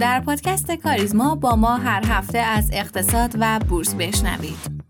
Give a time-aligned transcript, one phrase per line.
[0.00, 4.80] در پادکست کاریزما با ما هر هفته از اقتصاد و بورس بشنوید.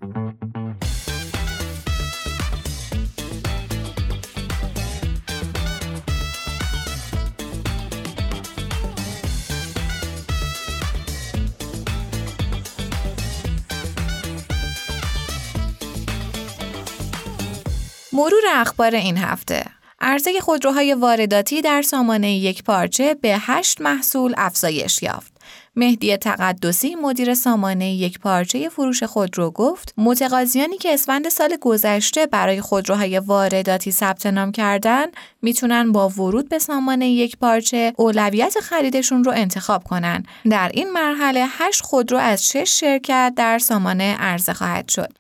[18.13, 19.65] مرور اخبار این هفته
[20.01, 25.33] عرضه خودروهای وارداتی در سامانه یک پارچه به هشت محصول افزایش یافت.
[25.77, 32.61] مهدی تقدسی مدیر سامانه یک پارچه فروش خودرو گفت متقاضیانی که اسفند سال گذشته برای
[32.61, 35.07] خودروهای وارداتی ثبت نام کردن
[35.43, 41.47] می‌تونن با ورود به سامانه یک پارچه اولویت خریدشون رو انتخاب کنن در این مرحله
[41.49, 45.13] هشت خودرو از شش شرکت در سامانه عرضه خواهد شد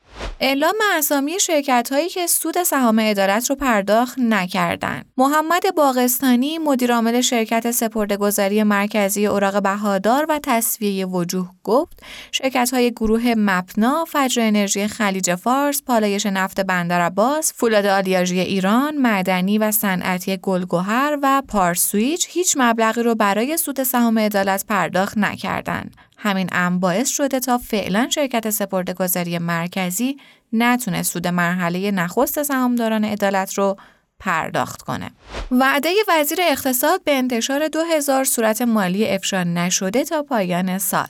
[0.42, 5.06] اعلام اسامی شرکت هایی که سود سهام عدالت رو پرداخت نکردند.
[5.16, 13.34] محمد باغستانی مدیرعامل شرکت سپردهگذاری مرکزی اوراق بهادار و تصویه وجوه گفت شرکت های گروه
[13.36, 20.36] مپنا، فجر انرژی خلیج فارس، پالایش نفت بندر عباس، فولاد آلیاژی ایران، معدنی و صنعتی
[20.36, 25.96] گلگهر و پارسویچ هیچ مبلغی رو برای سود سهام عدالت پرداخت نکردند.
[26.22, 30.16] همین امر باعث شده تا فعلا شرکت سپردهگذاری مرکزی
[30.52, 33.76] نتونه سود مرحله نخست سهامداران عدالت رو
[34.18, 35.10] پرداخت کنه.
[35.50, 41.08] وعده وزیر اقتصاد به انتشار 2000 صورت مالی افشا نشده تا پایان سال.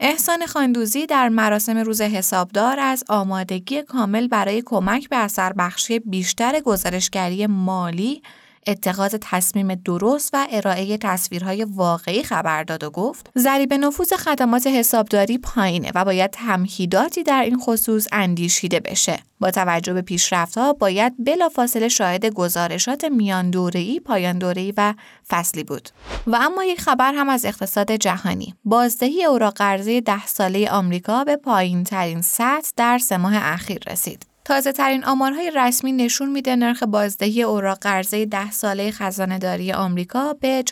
[0.00, 6.60] احسان خاندوزی در مراسم روز حسابدار از آمادگی کامل برای کمک به اثر بخشی بیشتر
[6.60, 8.22] گزارشگری مالی
[8.66, 15.38] اتخاذ تصمیم درست و ارائه تصویرهای واقعی خبر داد و گفت ضریب نفوذ خدمات حسابداری
[15.38, 21.88] پایینه و باید تمهیداتی در این خصوص اندیشیده بشه با توجه به پیشرفتها باید بلافاصله
[21.88, 24.94] شاهد گزارشات میان دوره‌ای، پایان دوره‌ای و
[25.28, 25.88] فصلی بود.
[26.26, 28.54] و اما یک خبر هم از اقتصاد جهانی.
[28.64, 34.29] بازدهی اوراق قرضه ده ساله آمریکا به پایین ترین سطح در سه ماه اخیر رسید.
[34.50, 40.32] تازه ترین آمارهای رسمی نشون میده نرخ بازدهی اوراق قرضه ده ساله خزانه داری آمریکا
[40.32, 40.64] به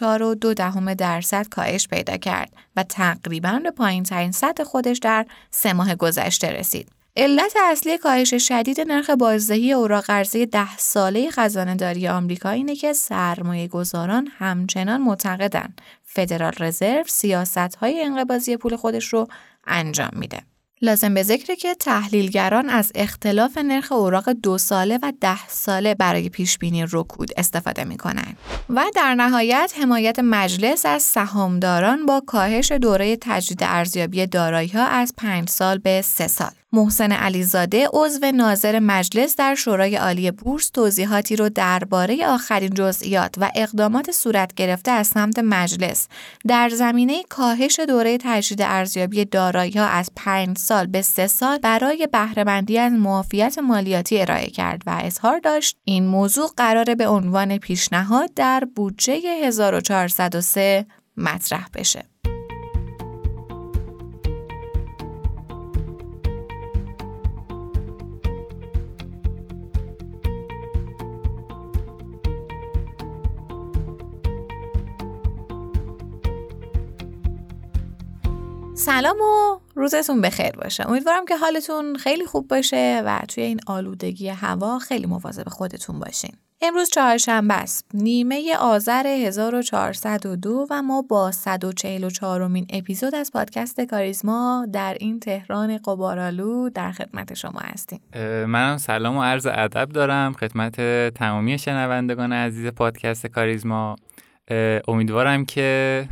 [0.44, 5.72] 4.2 دهم درصد کاهش پیدا کرد و تقریبا به پایین ترین سطح خودش در سه
[5.72, 6.88] ماه گذشته رسید.
[7.16, 12.92] علت اصلی کاهش شدید نرخ بازدهی اوراق قرضه ده ساله خزانه داری آمریکا اینه که
[12.92, 15.74] سرمایه گذاران همچنان معتقدن
[16.04, 19.28] فدرال رزرو سیاست های انقباضی پول خودش رو
[19.66, 20.42] انجام میده.
[20.82, 26.28] لازم به ذکره که تحلیلگران از اختلاف نرخ اوراق دو ساله و ده ساله برای
[26.28, 28.36] پیش بینی رکود استفاده می کنند.
[28.70, 35.14] و در نهایت حمایت مجلس از سهامداران با کاهش دوره تجدید ارزیابی دارایی ها از
[35.16, 36.50] پنج سال به سه سال.
[36.72, 43.50] محسن علیزاده عضو ناظر مجلس در شورای عالی بورس توضیحاتی رو درباره آخرین جزئیات و
[43.54, 46.08] اقدامات صورت گرفته از سمت مجلس
[46.48, 52.08] در زمینه کاهش دوره تجدید ارزیابی دارایی ها از 5 سال به 3 سال برای
[52.12, 58.34] بهرهمندی از معافیت مالیاتی ارائه کرد و اظهار داشت این موضوع قرار به عنوان پیشنهاد
[58.34, 60.86] در بودجه 1403
[61.16, 62.17] مطرح بشه.
[78.78, 80.88] سلام و روزتون بخیر باشه.
[80.88, 86.30] امیدوارم که حالتون خیلی خوب باشه و توی این آلودگی هوا خیلی مواظب خودتون باشین.
[86.62, 87.86] امروز چهارشنبه است.
[87.94, 95.78] نیمه آذر 1402 و ما با 144 مین اپیزود از پادکست کاریزما در این تهران
[95.78, 98.00] قبارالو در خدمت شما هستیم.
[98.46, 100.32] منم سلام و عرض ادب دارم.
[100.32, 100.80] خدمت
[101.14, 103.96] تمامی شنوندگان عزیز پادکست کاریزما.
[104.88, 106.08] امیدوارم که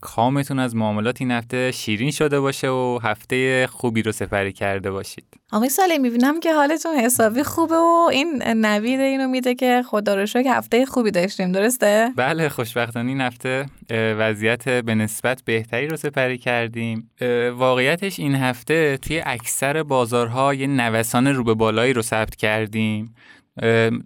[0.00, 5.24] کامتون از معاملات این هفته شیرین شده باشه و هفته خوبی رو سپری کرده باشید.
[5.52, 10.26] آقای ساله می‌بینم که حالتون حسابی خوبه و این نوید اینو میده که خدا رو
[10.26, 16.38] شکر هفته خوبی داشتیم درسته؟ بله خوشبختانه این هفته وضعیت به نسبت بهتری رو سپری
[16.38, 17.10] کردیم.
[17.56, 23.14] واقعیتش این هفته توی اکثر بازارها یه نوسان رو به بالایی رو ثبت کردیم.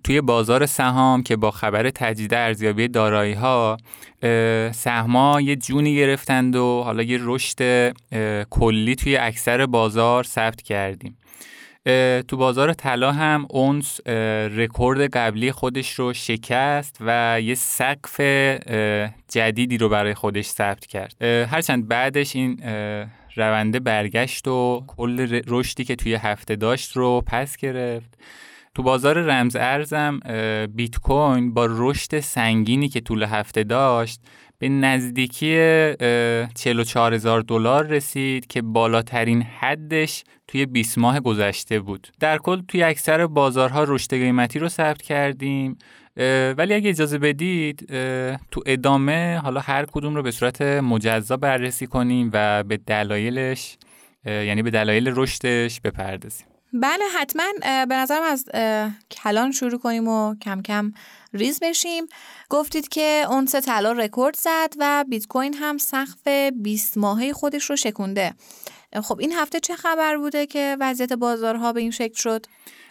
[0.04, 3.76] توی بازار سهام که با خبر تجدید ارزیابی دارایی ها
[4.72, 7.93] سهما یه جونی گرفتند و حالا یه رشد
[8.50, 11.16] کلی توی اکثر بازار ثبت کردیم.
[12.28, 14.00] تو بازار طلا هم اونس
[14.56, 18.20] رکورد قبلی خودش رو شکست و یه سقف
[19.28, 21.22] جدیدی رو برای خودش ثبت کرد.
[21.22, 22.58] هرچند بعدش این
[23.37, 28.19] رونده برگشت و کل رشدی که توی هفته داشت رو پس گرفت.
[28.74, 30.20] تو بازار رمز ارزم
[30.74, 34.20] بیت کوین با رشد سنگینی که طول هفته داشت
[34.58, 35.56] به نزدیکی
[36.54, 42.08] 44 هزار دلار رسید که بالاترین حدش توی 20 ماه گذشته بود.
[42.20, 45.78] در کل توی اکثر بازارها رشد قیمتی رو ثبت کردیم
[46.58, 47.86] ولی اگه اجازه بدید
[48.50, 53.76] تو ادامه حالا هر کدوم رو به صورت مجزا بررسی کنیم و به دلایلش
[54.26, 58.44] یعنی به دلایل رشدش بپردازیم بله حتما به نظرم از
[59.10, 60.92] کلان شروع کنیم و کم کم
[61.32, 62.04] ریز بشیم.
[62.50, 66.28] گفتید که اونس طلا رکورد زد و بیت کوین هم سقف
[66.62, 68.34] 20 ماهه خودش رو شکونده.
[69.02, 72.46] خب این هفته چه خبر بوده که وضعیت بازارها به این شکل شد؟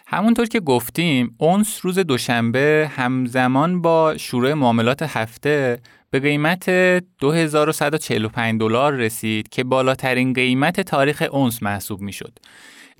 [0.06, 5.80] همونطور که گفتیم اونس روز دوشنبه همزمان با شروع معاملات هفته
[6.10, 6.70] به قیمت
[7.18, 12.38] 2145 دلار رسید که بالاترین قیمت تاریخ اونس محسوب می‌شد.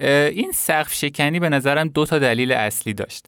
[0.09, 3.27] این سقف شکنی به نظرم دو تا دلیل اصلی داشت.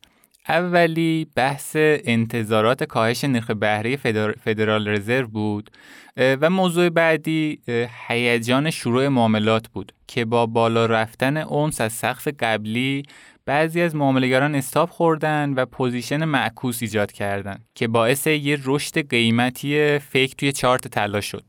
[0.48, 3.96] اولی بحث انتظارات کاهش نرخ بهره
[4.44, 5.70] فدرال رزرو بود
[6.16, 7.60] و موضوع بعدی
[8.08, 13.02] هیجان شروع معاملات بود که با بالا رفتن اونس از سقف قبلی
[13.46, 19.98] بعضی از معامله‌گران stop خوردن و position معکوس ایجاد کردند که باعث یه رشد قیمتی
[19.98, 21.44] fake توی چارت طلا شد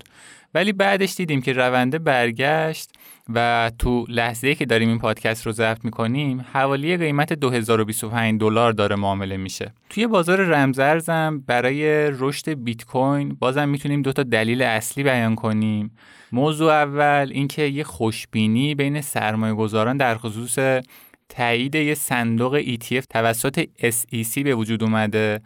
[0.53, 2.89] ولی بعدش دیدیم که رونده برگشت
[3.33, 8.95] و تو لحظه که داریم این پادکست رو ضبط می‌کنیم حوالی قیمت 2025 دلار داره
[8.95, 9.73] معامله میشه.
[9.89, 15.91] توی بازار رمزارزم برای رشد بیت کوین بازم می‌تونیم دو تا دلیل اصلی بیان کنیم.
[16.31, 20.81] موضوع اول اینکه یه خوشبینی بین سرمایه گذاران در خصوص
[21.29, 25.41] تایید یه صندوق ETF توسط SEC به وجود اومده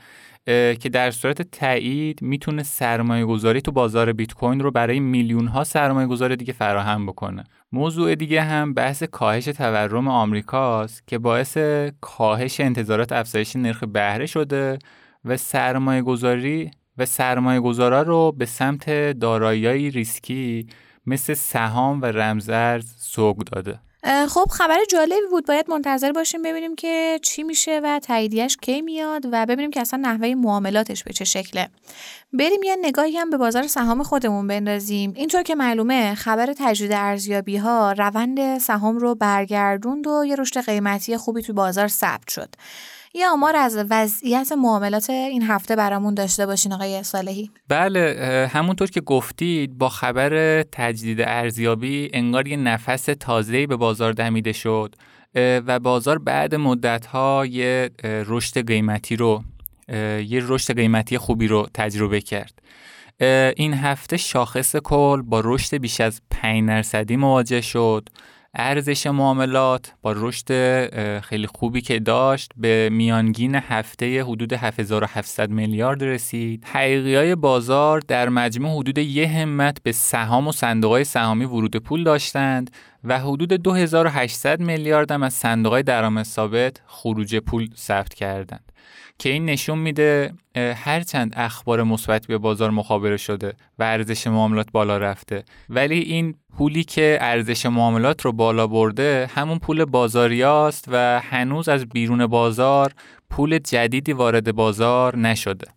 [0.80, 5.64] که در صورت تایید می‌تونه سرمایه گذاری تو بازار بیت کوین رو برای میلیون ها
[5.64, 7.44] سرمایه گذاری دیگه فراهم بکنه.
[7.72, 11.58] موضوع دیگه هم بحث کاهش تورم آمریکاست که باعث
[12.02, 14.80] کاهش انتظارات افزایش نرخ بهره شده
[15.26, 20.68] و سرمایه گذاری و سرمایه گذارا رو به سمت دارایی ریسکی
[21.06, 23.80] مثل سهام و رمزارز سوق داده.
[24.04, 25.46] خب خبر جالبی بود.
[25.46, 30.00] باید منتظر باشیم ببینیم که چی میشه و تاییدیش کی میاد و ببینیم که اصلا
[30.00, 31.70] نحوه معاملاتش به چه شکله.
[32.34, 35.14] بریم یه نگاهی هم به بازار سهام خودمون بندازیم.
[35.16, 41.18] اینطور که معلومه خبر تجدید ارزیابی ها روند سهام رو برگردوند و یه رشد قیمتی
[41.18, 42.50] خوبی تو بازار ثبت شد.
[43.14, 47.52] یه آمار از وضعیت معاملات این هفته برامون داشته باشین آقای صالحی.
[47.68, 54.52] بله همونطور که گفتید با خبر تجدید ارزیابی انگار یه نفس تازه‌ای به بازار دمیده
[54.54, 54.96] شد
[55.36, 59.44] و بازار بعد مدت‌ها یه رشد قیمتی رو
[60.28, 62.62] یه رشد قیمتی خوبی رو تجربه کرد.
[63.56, 68.10] این هفته شاخص کل با رشد بیش از 5 درصدی مواجه شد.
[68.62, 70.50] ارزش معاملات با رشد
[71.20, 76.64] خیلی خوبی که داشت به میانگین هفته حدود 7700 میلیارد رسید.
[76.66, 81.76] حقیقی های بازار در مجموع حدود یه همت به سهام و صندوق های سهامی ورود
[81.76, 82.72] پول داشتند
[83.04, 88.69] و حدود 2800 میلیارد هم از صندوق های درآمد ثابت خروج پول ثبت کردند.
[89.20, 94.98] که این نشون میده هرچند اخبار مثبت به بازار مخابره شده و ارزش معاملات بالا
[94.98, 95.44] رفته.
[95.70, 101.86] ولی این پولی که ارزش معاملات رو بالا برده همون پول بازاریاست و هنوز از
[101.86, 102.94] بیرون بازار
[103.30, 105.68] پول جدیدی وارد بازار نشده.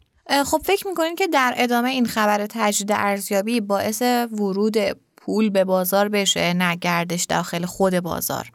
[0.46, 4.76] خب فکر می‌کنین که در ادامه این خبر تجدید ارزیابی باعث ورود
[5.16, 8.50] پول به بازار بشه نه گردش داخل خود بازار.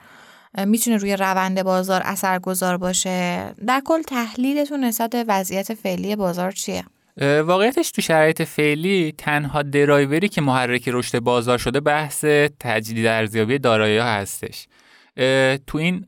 [0.66, 3.54] می‌تونه روی روند بازار اثرگذار باشه.
[3.68, 6.84] در کل تحلیلتون نسبت وضعیت فعلی بازار چیه؟
[7.22, 12.26] واقعیتش تو شرایط فعلی تنها درایوری که محرک رشد بازار شده بحث
[12.60, 14.68] تجدید ارزیابی دارایی ها هستش.
[15.68, 16.06] تو این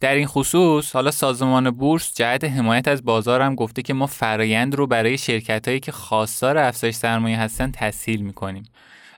[0.00, 4.74] در این خصوص حالا سازمان بورس جهت حمایت از بازار هم گفته که ما فرایند
[4.74, 8.62] رو برای شرکت هایی که خواستار افزایش سرمایه هستن تسهیل می‌کنیم.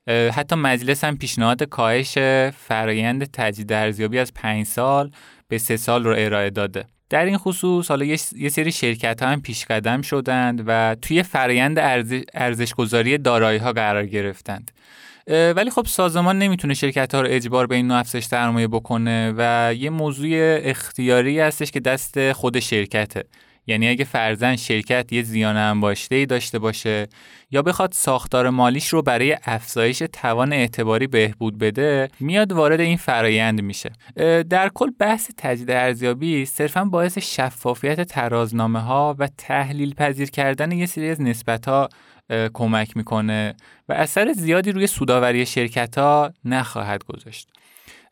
[0.09, 2.19] حتی مجلس هم پیشنهاد کاهش
[2.57, 5.11] فرایند تجدید ارزیابی از 5 سال
[5.49, 6.85] به سه سال رو ارائه داده.
[7.11, 11.79] در این خصوص حالا یه سری شرکت ها هم پیش قدم شدند و توی فرایند
[12.35, 14.71] ارزش گذاری دارایی ها قرار گرفتند.
[15.29, 19.75] ولی خب سازمان نمی‌تونه شرکت ها رو اجبار به این نوع افزایش سرمایه بکنه و
[19.75, 20.29] یه موضوع
[20.63, 23.25] اختیاری هستش که دست خود شرکته.
[23.69, 27.09] یعنی اگه فرزن شرکت یه زیان انباشته ای داشته باشه
[27.51, 33.61] یا بخواد ساختار مالیش رو برای افزایش توان اعتباری بهبود بده میاد وارد این فرایند
[33.63, 33.93] میشه.
[34.51, 40.87] در کل بحث تجدید ارزیابی صرفا باعث شفافیت ترازنامه ها و تحلیل پذیر کردن یه
[40.87, 41.89] سری از نسبت ها
[42.55, 43.55] کمک می‌کنه
[43.89, 47.49] و اثر زیادی روی سوداوری شرکت ها نخواهد گذاشت.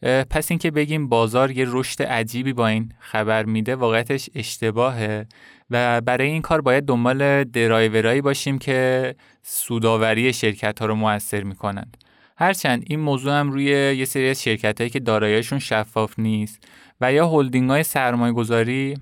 [0.03, 5.26] پس اینکه بگیم بازار یه رشد عجیبی با این خبر میده واقعیتش اشتباهه.
[5.71, 11.97] و برای این کار باید دنبال درایورایی باشیم که سوداوری شرکت ها رو موثر می‌کنند.
[12.38, 16.69] هرچند این موضوع هم روی یه سری از شرکت هایی که داراییشون شفاف نیست.
[17.00, 18.95] و یا هلدینگ های سرمایه گذاری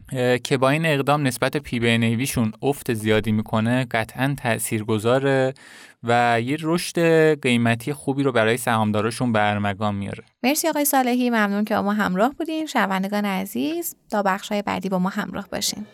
[0.44, 2.28] که با این اقدام نسبت پی بی
[2.62, 5.54] افت زیادی می‌کنه قطعا تأثیر گذاره
[6.04, 6.98] و یه رشد
[7.40, 10.24] قیمتی خوبی رو برای سهامداراشون برمگان میاره.
[10.42, 11.30] مرسی آقای صالحی.
[11.30, 12.66] ممنون که با ما همراه بودین.
[12.66, 15.86] شنوندگان عزیز تا بخش های بعدی با ما همراه باشین.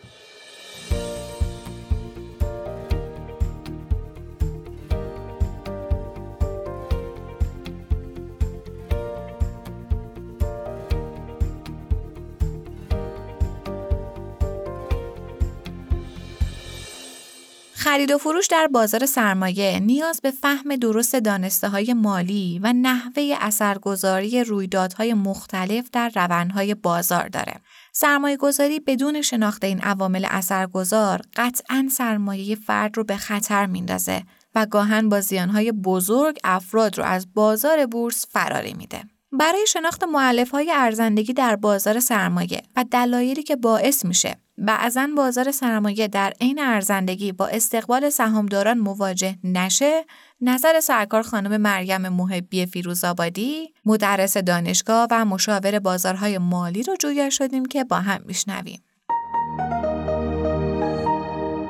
[17.81, 23.37] خرید و فروش در بازار سرمایه نیاز به فهم درست دانسته های مالی و نحوه
[23.41, 27.55] اثرگذاری رویدادهای مختلف در روندهای بازار داره.
[27.93, 34.23] سرمایه گذاری بدون شناخت این عوامل اثرگذار قطعا سرمایه فرد رو به خطر میندازه
[34.55, 39.03] و گاهن با زیانهای بزرگ افراد رو از بازار بورس فراری میده.
[39.33, 44.37] برای شناخت معلف های ارزندگی در بازار سرمایه و دلایلی که باعث میشه.
[44.59, 50.05] بعضا بازار سرمایه در عین ارزندگی با استقبال سهامداران مواجه نشه
[50.41, 57.65] نظر سرکار خانم مریم محبی فیروزآبادی مدرس دانشگاه و مشاور بازارهای مالی رو جویا شدیم
[57.65, 58.83] که با هم میشنویم.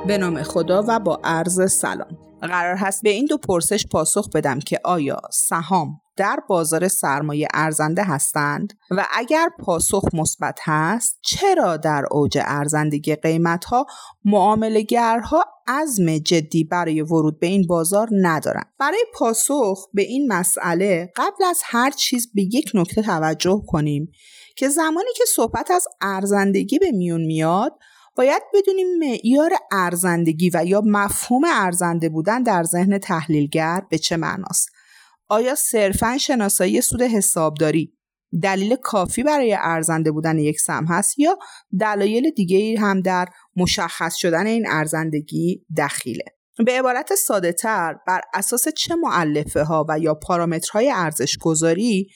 [0.06, 2.18] به نام خدا و با عرض سلام.
[2.40, 8.04] قرار هست به این دو پرسش پاسخ بدم که آیا سهام در بازار سرمایه ارزنده
[8.04, 13.86] هستند؟ و اگر پاسخ مثبت هست چرا در اوج ارزندگی قیمت ها
[14.24, 21.44] معاملگرها عزم جدی برای ورود به این بازار ندارند برای پاسخ به این مسئله قبل
[21.44, 24.12] از هر چیز به یک نکته توجه کنیم
[24.56, 27.72] که زمانی که صحبت از ارزندگی به میون میاد
[28.16, 34.68] باید بدونیم معیار ارزندگی و یا مفهوم ارزنده بودن در ذهن تحلیلگر به چه معناست.
[35.30, 37.92] آیا صرفا شناسایی سود حسابداری
[38.42, 41.38] دلیل کافی برای ارزنده بودن یک سهم هست یا
[41.80, 46.25] دلایل دیگه هم در مشخص شدن این ارزندگی دخیله
[46.66, 52.08] به عبارت ساده تر بر اساس چه معلفه ها و یا پارامترهای ارزش گذاری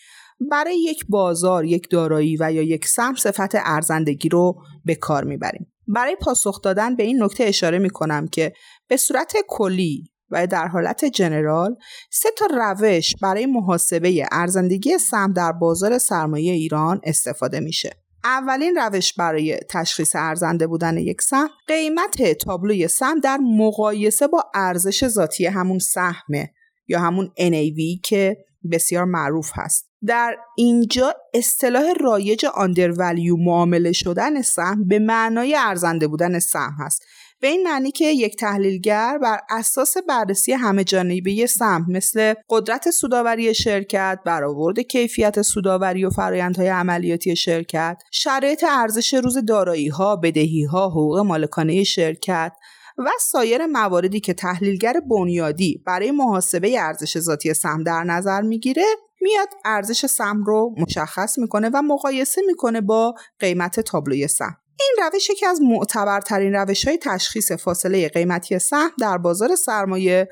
[0.50, 4.54] برای یک بازار، یک دارایی و یا یک سهم صفت ارزندگی رو
[4.84, 5.72] به کار می‌بریم.
[5.88, 8.52] برای پاسخ دادن به این نکته اشاره می کنم که
[8.88, 11.76] به صورت کلی و در حالت جنرال
[12.10, 17.90] سه تا روش برای محاسبه ارزندگی سهم در بازار سرمایه ایران استفاده میشه.
[18.24, 25.08] اولین روش برای تشخیص ارزنده بودن یک سهم قیمت تابلوی سهم در مقایسه با ارزش
[25.08, 26.50] ذاتی همون سهمه
[26.88, 28.36] یا همون NAV که
[28.72, 36.38] بسیار معروف هست در اینجا اصطلاح رایج آندرولیو معامله شدن سهم به معنای ارزنده بودن
[36.38, 37.02] سهم هست
[37.44, 43.54] به این معنی که یک تحلیلگر بر اساس بررسی همه جانبه سهم مثل قدرت سوداوری
[43.54, 50.88] شرکت، برآورد کیفیت سوداوری و فرایندهای عملیاتی شرکت، شرایط ارزش روز دارایی ها، بدهی ها،
[50.88, 52.52] حقوق مالکانه شرکت
[52.98, 58.84] و سایر مواردی که تحلیلگر بنیادی برای محاسبه ارزش ذاتی سهم در نظر می‌گیره
[59.20, 64.63] میاد ارزش سهم رو مشخص می‌کنه و مقایسه می‌کنه با قیمت تابلوی سهم.
[64.80, 70.28] این روش یکی از معتبرترین روش های تشخیص فاصله قیمتی سهم در بازار سرمایه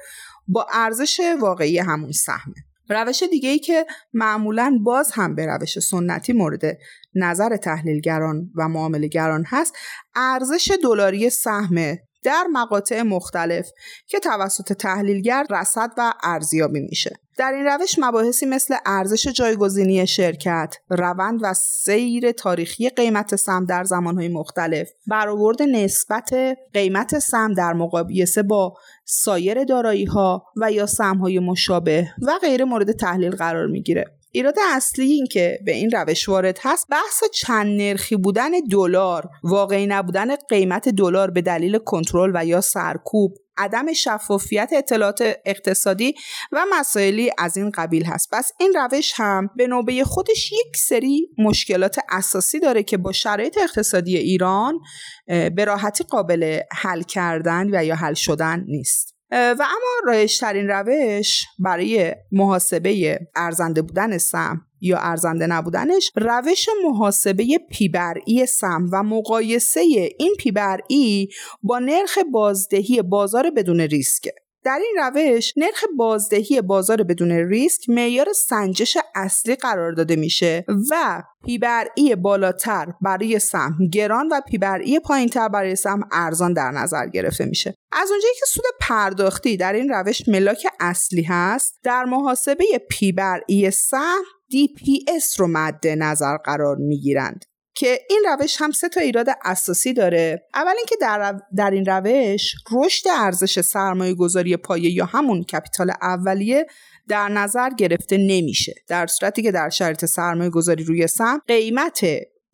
[0.49, 2.55] با ارزش واقعی همون سهمه.
[2.89, 6.79] روش دیگه ای که معمولا باز هم به روش سنتی مورد
[7.15, 9.77] نظر تحلیلگران و معاملگران هست
[10.15, 13.71] ارزش دلاری سهم در مقاطع مختلف
[14.07, 17.22] که توسط تحلیلگر رصد و ارزیابی میشه.
[17.37, 23.85] در این روش مباحثی مثل ارزش جایگزینی شرکت، روند و سیر تاریخی قیمت سهم در
[23.85, 26.31] زمانهای مختلف، برآورد نسبت
[26.73, 28.75] قیمت سهم در مقایسه با
[29.05, 34.05] سایر دارایی ها و یا سهم های مشابه و غیر مورد تحلیل قرار می‌گیره.
[34.35, 39.87] ایراد اصلی این که به این روش وارد هست بحث چند نرخی بودن دلار واقعی
[39.87, 46.15] نبودن قیمت دلار به دلیل کنترل و یا سرکوب عدم شفافیت اطلاعات اقتصادی
[46.53, 48.29] و مسائلی از این قبیل هست.
[48.33, 53.59] پس این روش هم به نوبه خودش یک سری مشکلات اساسی داره که با شرایط
[53.59, 54.81] اقتصادی ایران
[55.27, 59.12] به راحتی قابل حل کردن و یا حل شدن نیست.
[59.33, 68.47] و اما رایشترین روش برای محاسبه ارزنده بودن سم یا ارزنده نبودنش روش محاسبه پیبرئی
[68.47, 69.81] سم و مقایسه
[70.19, 71.29] این پیبرئی
[71.63, 78.33] با نرخ بازدهی بازار بدون ریسکه در این روش نرخ بازدهی بازار بدون ریسک معیار
[78.33, 85.77] سنجش اصلی قرار داده میشه و پیبرعی بالاتر برای سهم گران و پیبرعی پایینتر برای
[85.77, 87.75] سهم ارزان در نظر گرفته میشه.
[87.93, 94.23] از اونجایی که سود پرداختی در این روش ملاک اصلی هست در محاسبه پیبرعی سهم
[94.53, 97.45] DPS رو مد نظر قرار می‌گیرند.
[97.75, 100.43] که این روش هم سه تا ایراد اساسی داره.
[100.55, 106.67] اول اینکه در, در این روش رشد ارزش سرمایه گذاری پایه یا همون کپیتال اولیه
[107.09, 108.75] در نظر گرفته نمیشه.
[108.89, 112.05] در صورتی که در شرط سرمایه گذاری روی سهم قیمت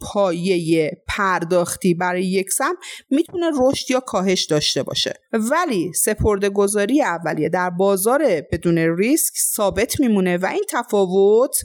[0.01, 2.77] پایه پرداختی برای یک سهم
[3.11, 5.15] می‌تونه رشد یا کاهش داشته باشه.
[5.33, 11.57] ولی سپرده گذاری اولیه در بازار بدون ریسک ثابت میمونه و این تفاوت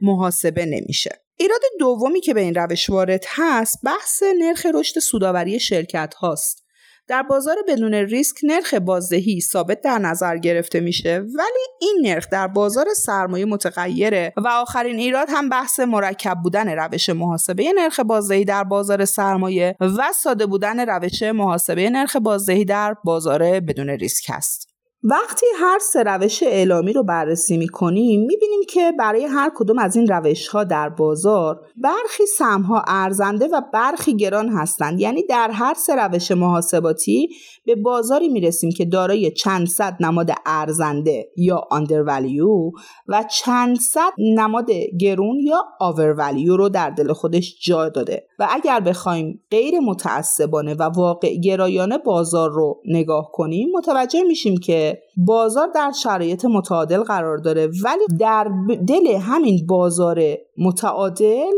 [0.00, 1.27] محاسبه نمیشه.
[1.40, 6.68] ایراد دومی که به این روش وارد هست بحث نرخ رشد سوداوری شرکت هاست.
[7.08, 12.46] در بازار بدون ریسک نرخ بازدهی ثابت در نظر گرفته میشه ولی این نرخ در
[12.46, 18.64] بازار سرمایه متغیره و آخرین ایراد هم بحث مرکب بودن روش محاسبه نرخ بازدهی در
[18.64, 24.67] بازار سرمایه و ساده بودن روش محاسبه نرخ بازدهی در بازار بدون ریسک است
[25.02, 29.78] وقتی هر سه روش اعلامی رو بررسی می کنیم می بینیم که برای هر کدوم
[29.78, 35.00] از این روش ها در بازار برخی سهم ها ارزنده و برخی گران هستند.
[35.00, 37.28] یعنی در هر سه روش محاسباتی
[37.66, 44.12] به بازاری می رسیم که دارای چند صد نماد ارزنده یا undervalue و چند صد
[44.18, 48.26] نماد گرون یا overvalue رو در دل خودش جا داده.
[48.38, 54.87] و اگر بخوایم غیر متعصبانه و واقع گرایانه بازار رو نگاه کنیم متوجه میشیم که
[55.16, 57.66] بازار در شرایط متعادل قرار داره.
[57.66, 58.50] ولی در
[58.88, 60.22] دل همین بازار
[60.58, 61.52] متعادل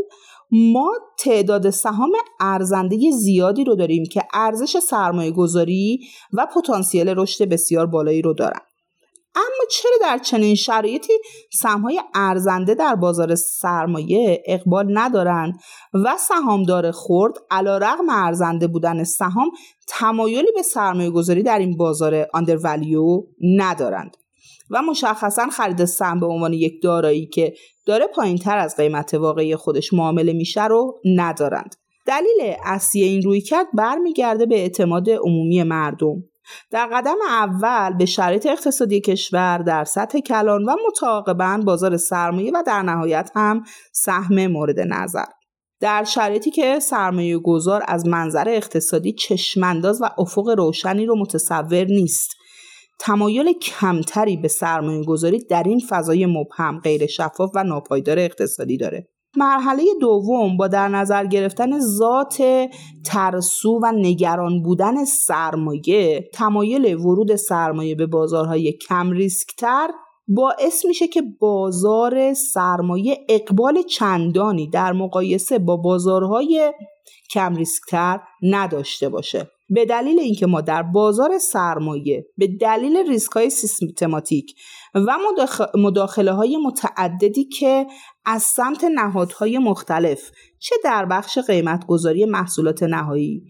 [0.51, 5.99] ما تعداد سهام ارزنده زیادی رو داریم که ارزش سرمایه گذاری
[6.33, 8.59] و پتانسیل رشد بسیار بالایی رو دارن.
[9.35, 11.13] اما چرا در چنین شرایطی
[11.53, 15.59] سهمهای ارزنده در بازار سرمایه اقبال ندارند
[15.93, 19.51] و سهامدار خرد علا رقم ارزنده بودن سهام
[19.87, 23.23] تمایلی به سرمایه گذاری در این بازار آندرولیو
[23.57, 24.17] ندارند؟
[24.71, 27.53] و مشخصا خرید سهم به عنوان یک دارایی که
[27.85, 31.75] داره پایین تر از قیمت واقعی خودش معامله میشه رو ندارند.
[32.05, 36.23] دلیل اصلی این روی کرد برمیگرده به اعتماد عمومی مردم.
[36.71, 42.63] در قدم اول به شرایط اقتصادی کشور در سطح کلان و متعاقبا بازار سرمایه و
[42.67, 45.25] در نهایت هم سهم مورد نظر.
[45.79, 52.31] در شرایطی که سرمایه گذار از منظر اقتصادی چشمانداز و افق روشنی رو متصور نیست
[52.99, 59.07] تمایل کمتری به سرمایه گذاری در این فضای مبهم غیر شفاف و ناپایدار اقتصادی داره.
[59.37, 62.43] مرحله دوم با در نظر گرفتن ذات
[63.05, 69.87] ترسو و نگران بودن سرمایه تمایل ورود سرمایه به بازارهای کم ریسکتر
[70.27, 76.73] باعث میشه که بازار سرمایه اقبال چندانی در مقایسه با بازارهای
[77.31, 79.50] کم ریسکتر نداشته باشه.
[79.73, 84.55] به دلیل اینکه ما در بازار سرمایه به دلیل ریسک های سیستماتیک
[84.95, 85.17] و
[85.75, 87.87] مداخله های متعددی که
[88.25, 90.31] از سمت نهادهای مختلف
[90.63, 93.43] چه در بخش قیمت گذاری محصولات نهایی؟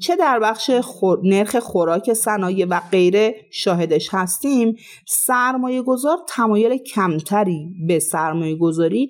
[0.00, 0.70] چه در بخش
[1.22, 4.76] نرخ خوراک صنایع و غیره شاهدش هستیم؟
[5.06, 9.08] سرمایه گذار تمایل کمتری به سرمایه گذاری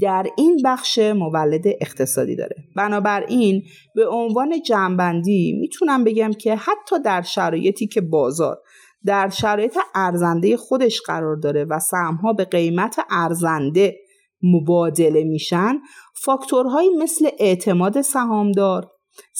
[0.00, 2.56] در این بخش مولد اقتصادی داره.
[2.76, 3.62] بنابراین
[3.94, 8.58] به عنوان جنبندی می‌تونم بگم که حتی در شرایطی که بازار
[9.06, 13.96] در شرایط ارزنده خودش قرار داره و سهمها به قیمت ارزنده
[14.42, 15.78] مبادله میشن
[16.22, 18.90] فاکتورهایی مثل اعتماد سهامدار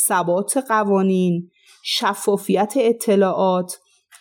[0.07, 1.51] ثبات قوانین
[1.85, 3.79] شفافیت اطلاعات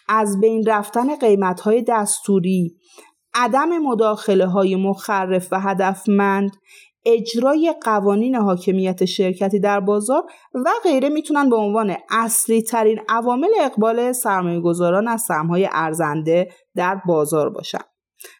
[0.09, 2.75] از بین رفتن قیمتهای دستوری
[3.33, 6.51] عدم مداخله های مخرف و هدفمند
[7.05, 14.11] اجرای قوانین حاکمیت شرکتی در بازار و غیره می‌تونن به عنوان اصلی ترین عوامل اقبال
[14.11, 17.79] سرمایه گذاران از سهمهای ارزنده در بازار باشن.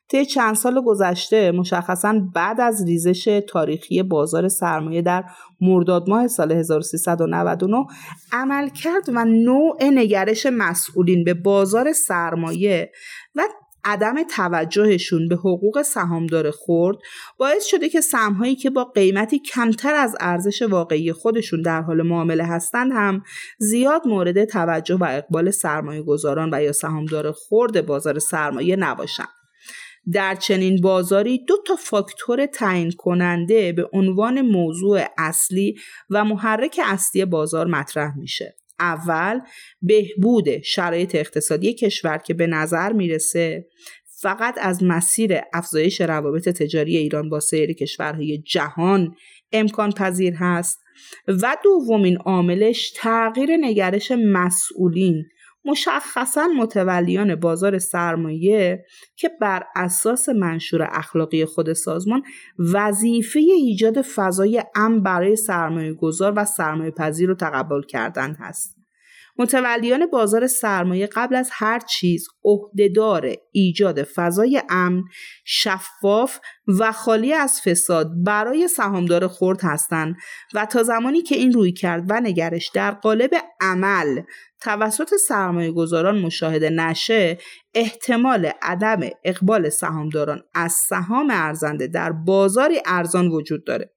[0.10, 5.24] طی چند سال گذشته مشخصا بعد از ریزش تاریخی بازار سرمایه در
[5.62, 7.86] مرداد ماه سال 1399
[8.32, 12.92] عملکرد و نوع نگرش مسئولین به بازار سرمایه
[13.36, 13.42] و
[13.88, 16.98] عدم توجهشون به حقوق سهامدار خورد
[17.38, 22.44] باعث شده که سهمهایی که با قیمتی کمتر از ارزش واقعی خودشون در حال معامله
[22.44, 23.24] هستند هم
[23.60, 29.37] زیاد مورد توجه و اقبال سرمایه گذاران و یا سهامدار خورد بازار سرمایه نباشند.
[30.14, 35.76] در چنین بازاری دو تا فاکتور تعیین کننده به عنوان موضوع اصلی
[36.10, 38.56] و محرک اصلی بازار مطرح میشه.
[38.80, 39.40] اول
[39.82, 43.68] بهبود شرایط اقتصادی کشور که به نظر می‌رسه
[44.22, 49.16] فقط از مسیر افزایش روابط تجاری ایران با سایر کشورهای جهان
[49.52, 50.80] امکان پذیر هست
[51.28, 55.24] و دومین عاملش تغییر نگرش مسئولین
[55.68, 62.24] مشخصا متولیان بازار سرمایه که بر اساس منشور اخلاقی خود سازمان
[62.60, 68.77] وظیفه ایجاد فضای امن برای سرمایه گذار و سرمایه پذیر رو تقبل کردن هست.
[69.40, 75.04] متولیان بازار سرمایه قبل از هر چیز عهدهدار ایجاد فضای امن
[75.46, 76.40] شفاف
[76.80, 80.16] و خالی از فساد برای سهامدار خرد هستند
[80.54, 84.22] و تا زمانی که این روی کرد و نگرش در قالب عمل
[84.62, 87.38] توسط سرمایه گذاران مشاهده نشه
[87.74, 93.94] احتمال عدم اقبال سهامداران از سهام ارزنده در بازاری ارزان وجود داره.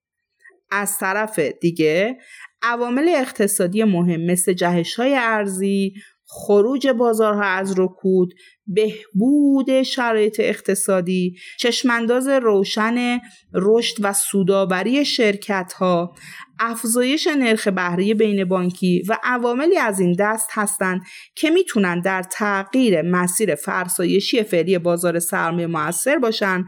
[0.70, 2.18] از طرف دیگه
[2.62, 5.94] عوامل اقتصادی مهم مثل جهش های ارزی،
[6.32, 8.34] خروج بازارها از رکود،
[8.66, 13.20] بهبود شرایط اقتصادی، چشمانداز روشن
[13.54, 16.14] رشد و سوداوری شرکت ها،
[16.58, 21.02] افزایش نرخ بهره بین بانکی و عواملی از این دست هستند
[21.34, 26.64] که می‌تونن در تغییر مسیر فرسایشی فعلی بازار سرمایه موثر باشن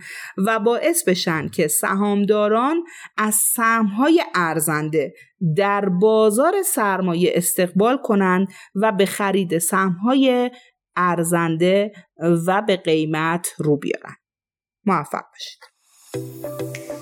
[0.47, 2.83] و باعث بشن که سهامداران
[3.17, 5.15] از سهمهای ارزنده
[5.57, 10.51] در بازار سرمایه استقبال کنند و به خرید سهمهای
[10.97, 11.93] ارزنده
[12.47, 14.15] و به قیمت رو بیارن
[14.87, 17.02] موفق باشید.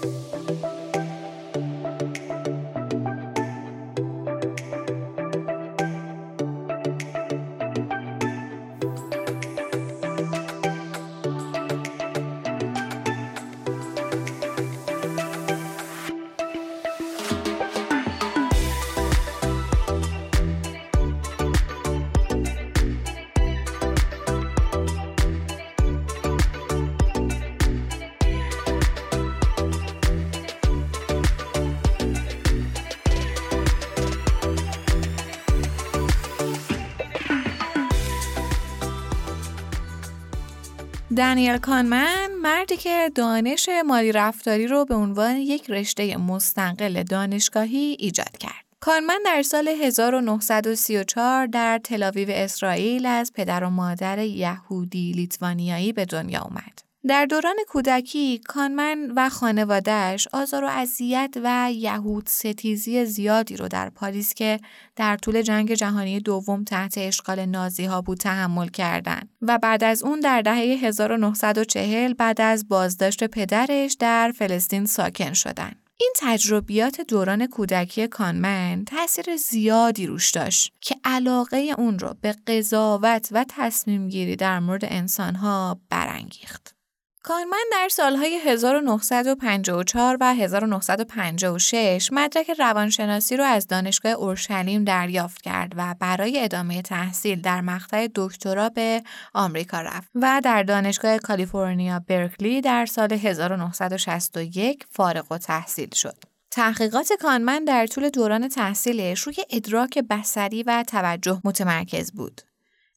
[41.21, 48.39] دانیل کانمن مردی که دانش مالی رفتاری رو به عنوان یک رشته مستقل دانشگاهی ایجاد
[48.39, 48.65] کرد.
[48.81, 56.43] کانمن در سال 1934 در تلاویو اسرائیل از پدر و مادر یهودی لیتوانیایی به دنیا
[56.43, 56.80] اومد.
[57.09, 63.91] در دوران کودکی کانمن و خانوادهش آزار و اذیت و یهود ستیزی زیادی رو در
[63.91, 64.61] پاریس که
[64.97, 70.03] در طول جنگ جهانی دوم تحت اشغال نازی ها بود تحمل کردند و بعد از
[70.03, 75.77] اون در دهه 1940 بعد از بازداشت پدرش در فلسطین ساکن شدند.
[75.97, 83.29] این تجربیات دوران کودکی کانمن تاثیر زیادی روش داشت که علاقه اون رو به قضاوت
[83.33, 86.80] و تصمیم گیری در مورد انسانها برانگیخت.
[87.23, 95.95] کارمن در سالهای 1954 و 1956 مدرک روانشناسی رو از دانشگاه اورشلیم دریافت کرد و
[96.01, 99.03] برای ادامه تحصیل در مقطع دکترا به
[99.35, 106.17] آمریکا رفت و در دانشگاه کالیفرنیا برکلی در سال 1961 فارغ و تحصیل شد.
[106.51, 112.41] تحقیقات کانمن در طول دوران تحصیلش روی ادراک بسری و توجه متمرکز بود.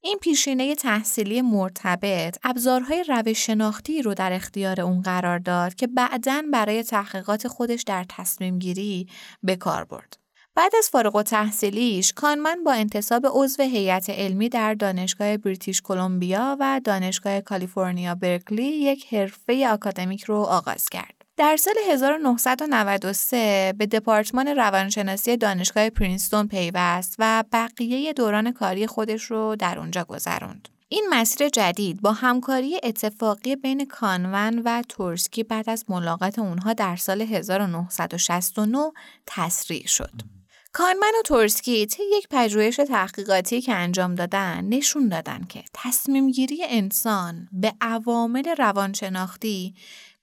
[0.05, 6.43] این پیشینه تحصیلی مرتبط ابزارهای روش شناختی رو در اختیار اون قرار داد که بعدا
[6.53, 9.07] برای تحقیقات خودش در تصمیم گیری
[9.43, 10.17] به کار برد.
[10.55, 16.57] بعد از فارغ و تحصیلیش کانمن با انتصاب عضو هیئت علمی در دانشگاه بریتیش کلمبیا
[16.59, 21.12] و دانشگاه کالیفرنیا برکلی یک حرفه آکادمیک رو آغاز کرد.
[21.37, 29.55] در سال 1993 به دپارتمان روانشناسی دانشگاه پرینستون پیوست و بقیه دوران کاری خودش رو
[29.55, 30.69] در اونجا گذروند.
[30.89, 36.95] این مسیر جدید با همکاری اتفاقی بین کانون و تورسکی بعد از ملاقات اونها در
[36.95, 38.91] سال 1969
[39.27, 40.21] تسریع شد.
[40.75, 46.63] کانمن و تورسکی طی یک پژوهش تحقیقاتی که انجام دادن نشون دادن که تصمیم گیری
[46.63, 49.75] انسان به عوامل روانشناختی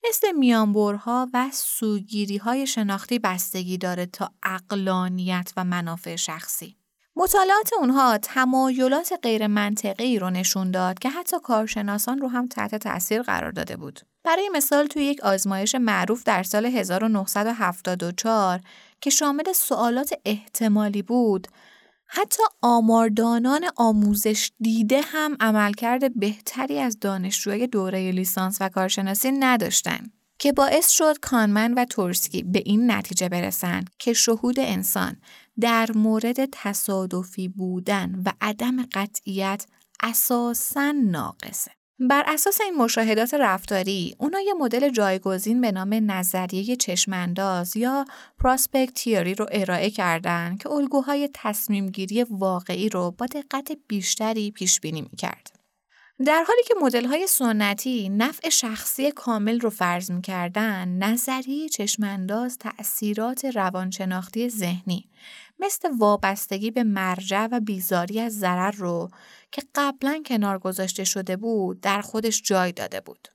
[0.09, 6.77] مثل میانبرها و سوگیری های شناختی بستگی داره تا اقلانیت و منافع شخصی.
[7.17, 13.23] مطالعات اونها تمایلات غیر منطقی رو نشون داد که حتی کارشناسان رو هم تحت تاثیر
[13.23, 14.01] قرار داده بود.
[14.25, 18.61] برای مثال توی یک آزمایش معروف در سال 1974
[19.01, 21.49] که شامل سوالات احتمالی بود،
[22.13, 30.07] حتی آماردانان آموزش دیده هم عملکرد بهتری از دانشجوی دوره لیسانس و کارشناسی نداشتن.
[30.39, 35.17] که باعث شد کانمن و تورسکی به این نتیجه برسند که شهود انسان
[35.61, 39.67] در مورد تصادفی بودن و عدم قطعیت
[40.03, 41.80] اساساً ناقصه.
[42.03, 48.05] بر اساس این مشاهدات رفتاری، اونا یه مدل جایگزین به نام نظریه چشمانداز یا
[48.39, 54.81] پراسپکت تیوری رو ارائه کردن که الگوهای تصمیم گیری واقعی رو با دقت بیشتری پیش
[54.81, 55.61] بینی می‌کرد.
[56.27, 63.45] در حالی که مدل های سنتی نفع شخصی کامل رو فرض می‌کردن، نظریه چشمانداز تأثیرات
[63.45, 65.09] روانشناختی ذهنی
[65.61, 69.11] مثل وابستگی به مرجع و بیزاری از ضرر رو
[69.53, 73.29] که قبلا کنار گذاشته شده بود در خودش جای داده بود.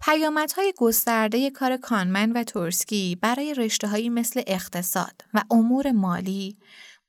[0.00, 6.56] پیامدهای گسترده کار کانمن و تورسکی برای رشته مثل اقتصاد و امور مالی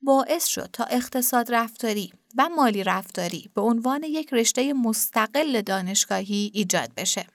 [0.02, 6.90] باعث شد تا اقتصاد رفتاری و مالی رفتاری به عنوان یک رشته مستقل دانشگاهی ایجاد
[6.96, 7.26] بشه.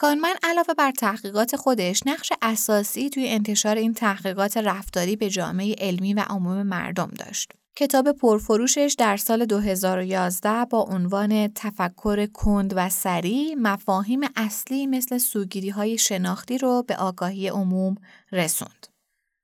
[0.00, 6.14] کانمن علاوه بر تحقیقات خودش نقش اساسی توی انتشار این تحقیقات رفتاری به جامعه علمی
[6.14, 7.52] و عموم مردم داشت.
[7.76, 15.70] کتاب پرفروشش در سال 2011 با عنوان تفکر کند و سریع مفاهیم اصلی مثل سوگیری
[15.70, 17.94] های شناختی رو به آگاهی عموم
[18.32, 18.89] رسوند.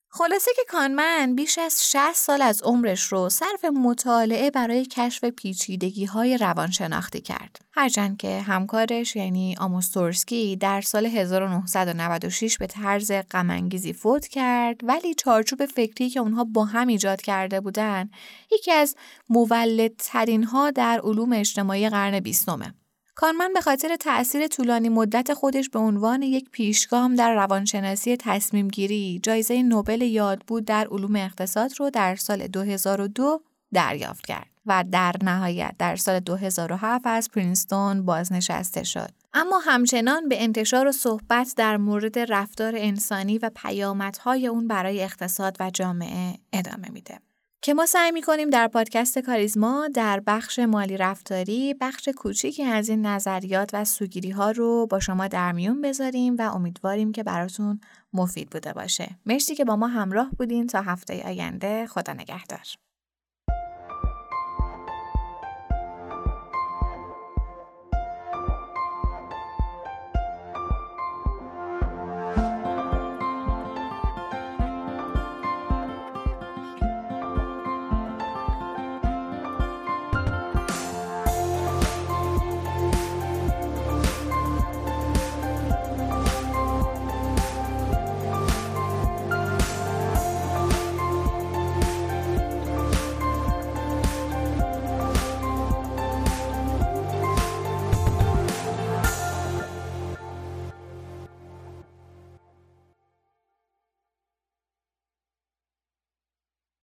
[0.09, 6.05] خلاصه که کانمن بیش از 60 سال از عمرش رو صرف مطالعه برای کشف پیچیدگی
[6.05, 7.59] های روانشناختی کرد.
[7.73, 15.67] هرچند که همکارش یعنی آموستورسکی در سال 1996 به طرز غمانگیزی فوت کرد ولی چارچوب
[15.67, 18.11] فکری که اونها با هم ایجاد کرده بودن
[18.53, 18.97] یکی از
[19.29, 22.75] مولدترین ها در علوم اجتماعی قرن بیستمه.
[23.17, 29.21] کارمن به خاطر تأثیر طولانی مدت خودش به عنوان یک پیشگام در روانشناسی تصمیم گیری
[29.23, 35.13] جایزه نوبل یاد بود در علوم اقتصاد رو در سال 2002 دریافت کرد و در
[35.23, 39.11] نهایت در سال 2007 از پرینستون بازنشسته شد.
[39.35, 45.57] اما همچنان به انتشار و صحبت در مورد رفتار انسانی و پیامدهای اون برای اقتصاد
[45.61, 47.19] و جامعه ادامه میده.
[47.63, 53.07] که ما سعی می‌کنیم در پادکست کاریزما در بخش مالی رفتاری بخش کوچیکی از این
[53.07, 57.81] نظریات و سوگیری ها رو با شما در میون بذاریم و امیدواریم که براتون
[58.13, 59.19] مفید بوده باشه.
[59.27, 62.86] مرسی که با ما همراه بودین تا هفته آینده خدا نگهدار.